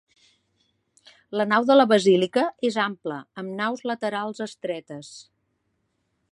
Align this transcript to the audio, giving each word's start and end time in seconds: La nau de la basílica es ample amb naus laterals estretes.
La 1.39 1.45
nau 1.51 1.67
de 1.67 1.75
la 1.75 1.85
basílica 1.91 2.47
es 2.71 2.79
ample 2.85 3.19
amb 3.43 3.55
naus 3.61 3.87
laterals 3.91 4.43
estretes. 4.49 5.15